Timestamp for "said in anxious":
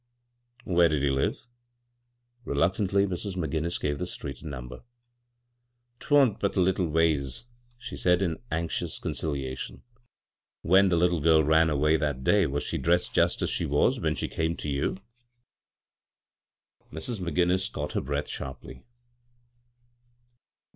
7.95-8.97